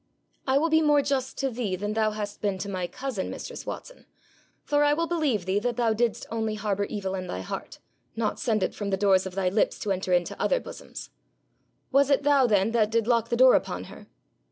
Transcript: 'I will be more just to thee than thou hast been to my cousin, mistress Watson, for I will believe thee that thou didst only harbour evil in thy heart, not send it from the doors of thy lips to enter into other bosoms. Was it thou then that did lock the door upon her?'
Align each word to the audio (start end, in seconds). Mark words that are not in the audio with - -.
'I 0.47 0.57
will 0.57 0.69
be 0.71 0.81
more 0.81 1.03
just 1.03 1.37
to 1.37 1.51
thee 1.51 1.75
than 1.75 1.93
thou 1.93 2.09
hast 2.09 2.41
been 2.41 2.57
to 2.57 2.67
my 2.67 2.87
cousin, 2.87 3.29
mistress 3.29 3.67
Watson, 3.67 4.07
for 4.63 4.83
I 4.83 4.93
will 4.95 5.05
believe 5.05 5.45
thee 5.45 5.59
that 5.59 5.77
thou 5.77 5.93
didst 5.93 6.25
only 6.31 6.55
harbour 6.55 6.85
evil 6.85 7.13
in 7.13 7.27
thy 7.27 7.41
heart, 7.41 7.77
not 8.15 8.39
send 8.39 8.63
it 8.63 8.73
from 8.73 8.89
the 8.89 8.97
doors 8.97 9.27
of 9.27 9.35
thy 9.35 9.49
lips 9.49 9.77
to 9.77 9.91
enter 9.91 10.11
into 10.11 10.35
other 10.41 10.59
bosoms. 10.59 11.11
Was 11.91 12.09
it 12.09 12.23
thou 12.23 12.47
then 12.47 12.71
that 12.71 12.89
did 12.89 13.05
lock 13.05 13.29
the 13.29 13.37
door 13.37 13.53
upon 13.53 13.83
her?' 13.93 14.07